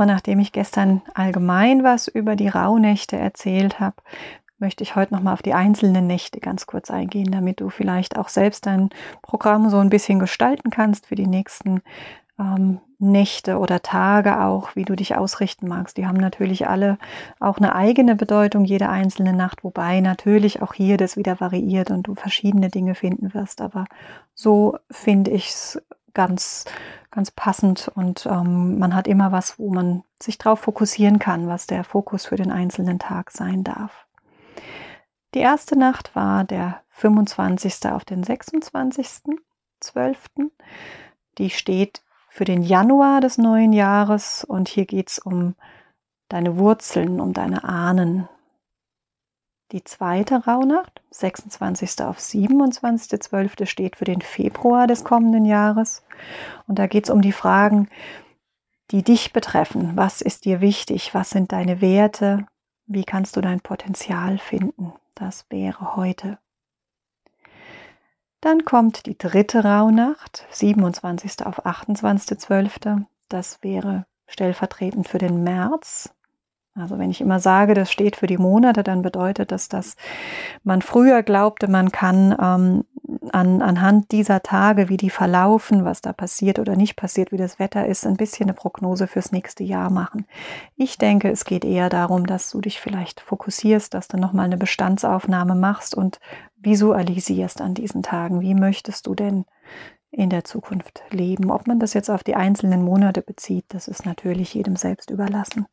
[0.00, 3.96] So, nachdem ich gestern allgemein was über die Rauhnächte erzählt habe,
[4.58, 8.30] möchte ich heute nochmal auf die einzelnen Nächte ganz kurz eingehen, damit du vielleicht auch
[8.30, 8.88] selbst dein
[9.20, 11.82] Programm so ein bisschen gestalten kannst für die nächsten
[12.38, 15.98] ähm, Nächte oder Tage auch, wie du dich ausrichten magst.
[15.98, 16.96] Die haben natürlich alle
[17.38, 22.04] auch eine eigene Bedeutung, jede einzelne Nacht, wobei natürlich auch hier das wieder variiert und
[22.04, 23.60] du verschiedene Dinge finden wirst.
[23.60, 23.84] Aber
[24.34, 25.82] so finde ich es
[26.14, 26.64] ganz
[27.10, 31.66] ganz passend und ähm, man hat immer was, wo man sich darauf fokussieren kann, was
[31.66, 34.06] der Fokus für den einzelnen Tag sein darf.
[35.34, 37.90] Die erste Nacht war der 25.
[37.90, 40.16] auf den 26.12.
[41.38, 45.56] Die steht für den Januar des neuen Jahres und hier geht es um
[46.28, 48.28] deine Wurzeln, um deine Ahnen,
[49.72, 52.02] die zweite Rauhnacht, 26.
[52.02, 53.66] auf 27.12.
[53.66, 56.02] steht für den Februar des kommenden Jahres.
[56.66, 57.88] Und da geht es um die Fragen,
[58.90, 59.92] die dich betreffen.
[59.96, 61.14] Was ist dir wichtig?
[61.14, 62.46] Was sind deine Werte?
[62.86, 64.92] Wie kannst du dein Potenzial finden?
[65.14, 66.38] Das wäre heute.
[68.40, 71.46] Dann kommt die dritte Rauhnacht, 27.
[71.46, 73.04] auf 28.12.
[73.28, 76.12] Das wäre stellvertretend für den März.
[76.80, 79.96] Also wenn ich immer sage, das steht für die Monate, dann bedeutet das, dass
[80.64, 82.84] man früher glaubte, man kann ähm,
[83.32, 87.58] an, anhand dieser Tage, wie die verlaufen, was da passiert oder nicht passiert, wie das
[87.58, 90.26] Wetter ist, ein bisschen eine Prognose fürs nächste Jahr machen.
[90.76, 94.56] Ich denke, es geht eher darum, dass du dich vielleicht fokussierst, dass du nochmal eine
[94.56, 96.20] Bestandsaufnahme machst und
[96.56, 98.40] visualisierst an diesen Tagen.
[98.40, 99.44] Wie möchtest du denn
[100.12, 101.50] in der Zukunft leben.
[101.50, 105.66] Ob man das jetzt auf die einzelnen Monate bezieht, das ist natürlich jedem selbst überlassen.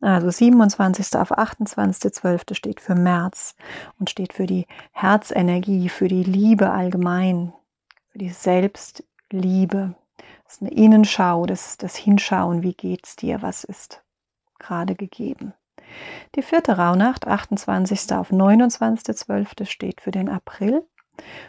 [0.00, 1.16] Also 27.
[1.16, 2.54] auf 28.12.
[2.54, 3.56] steht für März
[3.98, 7.52] und steht für die Herzenergie, für die Liebe allgemein,
[8.12, 9.94] für die Selbstliebe.
[10.44, 14.02] Das ist eine Innenschau, das, das Hinschauen, wie geht's dir, was ist
[14.60, 15.54] gerade gegeben.
[16.34, 18.12] Die vierte Rauhnacht, 28.
[18.12, 19.66] auf 29.12.
[19.66, 20.84] steht für den April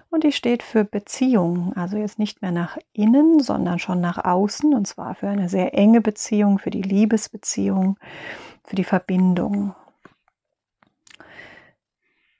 [0.09, 4.73] und die steht für Beziehung, also jetzt nicht mehr nach innen, sondern schon nach außen,
[4.73, 7.97] und zwar für eine sehr enge Beziehung, für die Liebesbeziehung,
[8.63, 9.75] für die Verbindung.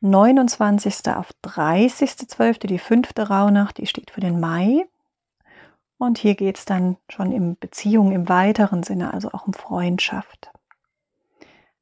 [0.02, 1.08] 29.
[1.16, 4.86] auf 30.12., die fünfte Rauhnacht, die steht für den Mai.
[5.98, 10.52] Und hier geht es dann schon um Beziehung im weiteren Sinne, also auch um Freundschaft.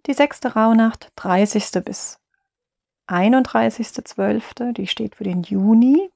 [0.05, 1.83] Die sechste Rauhnacht, 30.
[1.83, 2.19] bis
[3.07, 6.09] 31.12., die steht für den Juni.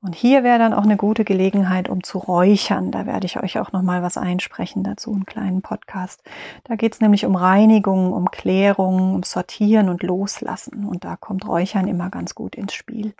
[0.00, 2.90] Und hier wäre dann auch eine gute Gelegenheit, um zu räuchern.
[2.90, 6.24] Da werde ich euch auch noch mal was einsprechen dazu, einen kleinen Podcast.
[6.64, 10.86] Da geht es nämlich um Reinigung, um Klärung, um Sortieren und Loslassen.
[10.86, 13.14] Und da kommt Räuchern immer ganz gut ins Spiel.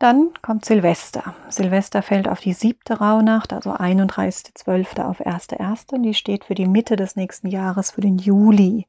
[0.00, 1.34] Dann kommt Silvester.
[1.50, 5.04] Silvester fällt auf die siebte Rauhnacht, also 31.12.
[5.04, 6.00] auf 1.1.
[6.00, 8.86] Die steht für die Mitte des nächsten Jahres, für den Juli.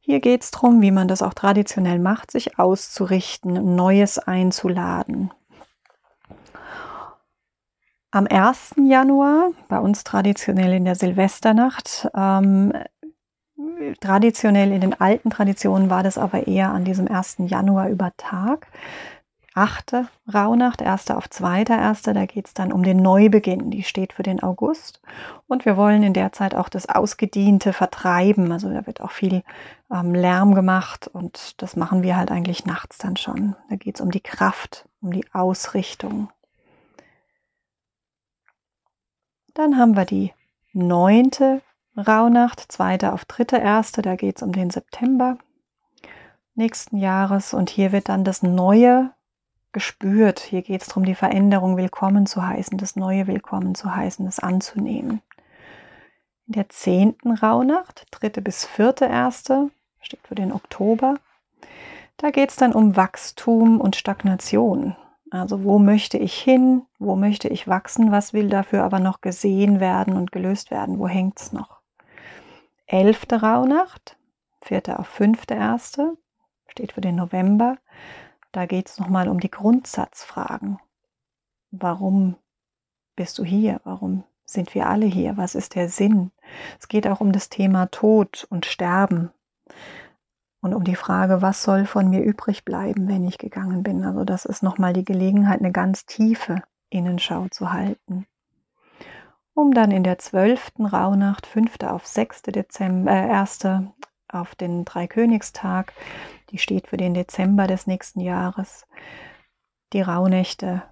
[0.00, 5.30] Hier geht es darum, wie man das auch traditionell macht, sich auszurichten, Neues einzuladen.
[8.10, 8.76] Am 1.
[8.88, 12.72] Januar, bei uns traditionell in der Silvesternacht, ähm,
[14.00, 17.36] traditionell in den alten Traditionen war das aber eher an diesem 1.
[17.40, 18.68] Januar über Tag.
[19.56, 23.70] Achte Rauhnacht, erste auf zweiter, erste, da geht es dann um den Neubeginn.
[23.70, 25.00] Die steht für den August.
[25.46, 28.52] Und wir wollen in der Zeit auch das Ausgediente vertreiben.
[28.52, 29.42] Also da wird auch viel
[29.90, 33.56] ähm, Lärm gemacht und das machen wir halt eigentlich nachts dann schon.
[33.70, 36.30] Da geht es um die Kraft, um die Ausrichtung.
[39.54, 40.32] Dann haben wir die
[40.74, 41.62] neunte
[41.96, 45.38] Rauhnacht, zweite auf dritte, erste, da geht es um den September
[46.56, 49.10] nächsten Jahres und hier wird dann das Neue
[49.76, 50.40] gespürt.
[50.40, 54.38] Hier geht es darum, die Veränderung willkommen zu heißen, das Neue willkommen zu heißen, das
[54.38, 55.20] anzunehmen.
[56.46, 59.70] In der zehnten Rauhnacht, dritte bis vierte erste,
[60.00, 61.16] steht für den Oktober,
[62.16, 64.96] da geht es dann um Wachstum und Stagnation.
[65.30, 69.78] Also wo möchte ich hin, wo möchte ich wachsen, was will dafür aber noch gesehen
[69.78, 71.82] werden und gelöst werden, wo hängt es noch.
[72.86, 74.16] Elfte Rauhnacht,
[74.62, 76.16] vierte auf fünfte erste,
[76.66, 77.76] steht für den November.
[78.56, 80.78] Da geht es nochmal um die Grundsatzfragen.
[81.72, 82.36] Warum
[83.14, 83.82] bist du hier?
[83.84, 85.36] Warum sind wir alle hier?
[85.36, 86.30] Was ist der Sinn?
[86.80, 89.30] Es geht auch um das Thema Tod und Sterben
[90.62, 94.02] und um die Frage, was soll von mir übrig bleiben, wenn ich gegangen bin.
[94.04, 98.24] Also das ist nochmal die Gelegenheit, eine ganz tiefe Innenschau zu halten.
[99.52, 101.82] Um dann in der zwölften Rauhnacht, 5.
[101.82, 102.40] auf 6.
[102.44, 103.66] Dezember, äh, 1.
[104.28, 105.92] auf den Dreikönigstag,
[106.50, 108.86] die steht für den Dezember des nächsten Jahres,
[109.92, 110.82] die Rauhnächte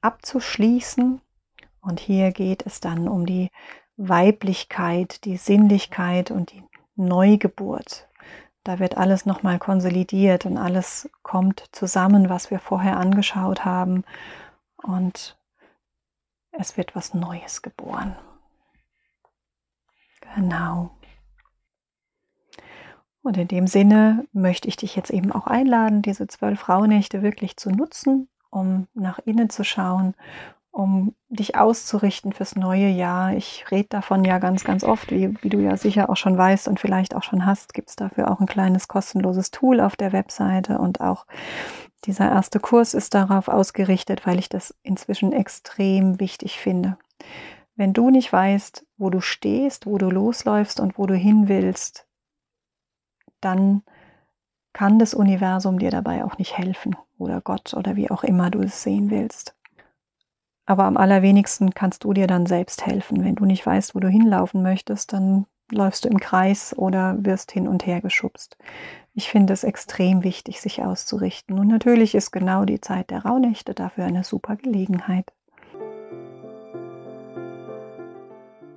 [0.00, 1.20] abzuschließen.
[1.80, 3.50] Und hier geht es dann um die
[3.96, 6.62] Weiblichkeit, die Sinnlichkeit und die
[6.96, 8.08] Neugeburt.
[8.64, 14.04] Da wird alles nochmal konsolidiert und alles kommt zusammen, was wir vorher angeschaut haben.
[14.76, 15.38] Und
[16.52, 18.16] es wird was Neues geboren.
[20.34, 20.90] Genau.
[23.24, 27.56] Und in dem Sinne möchte ich dich jetzt eben auch einladen, diese zwölf Rauhnächte wirklich
[27.56, 30.14] zu nutzen, um nach innen zu schauen,
[30.70, 33.32] um dich auszurichten fürs neue Jahr.
[33.32, 36.68] Ich rede davon ja ganz, ganz oft, wie, wie du ja sicher auch schon weißt
[36.68, 40.12] und vielleicht auch schon hast, gibt es dafür auch ein kleines kostenloses Tool auf der
[40.12, 41.24] Webseite und auch
[42.04, 46.98] dieser erste Kurs ist darauf ausgerichtet, weil ich das inzwischen extrem wichtig finde.
[47.74, 52.06] Wenn du nicht weißt, wo du stehst, wo du losläufst und wo du hin willst,
[53.44, 53.82] dann
[54.72, 58.60] kann das Universum dir dabei auch nicht helfen oder Gott oder wie auch immer du
[58.60, 59.54] es sehen willst.
[60.66, 63.24] Aber am allerwenigsten kannst du dir dann selbst helfen.
[63.24, 67.52] Wenn du nicht weißt, wo du hinlaufen möchtest, dann läufst du im Kreis oder wirst
[67.52, 68.56] hin und her geschubst.
[69.12, 71.58] Ich finde es extrem wichtig, sich auszurichten.
[71.58, 75.32] Und natürlich ist genau die Zeit der Rauhnächte dafür eine super Gelegenheit.